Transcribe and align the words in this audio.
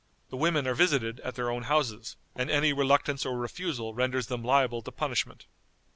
The 0.31 0.35
women 0.35 0.65
are 0.65 0.73
visited 0.73 1.19
at 1.19 1.35
their 1.35 1.51
own 1.51 1.61
houses, 1.61 2.15
and 2.33 2.49
any 2.49 2.73
reluctance 2.73 3.23
or 3.23 3.37
refusal 3.37 3.93
renders 3.93 4.25
them 4.25 4.43
liable 4.43 4.81
to 4.81 4.91
punishment. 4.91 5.45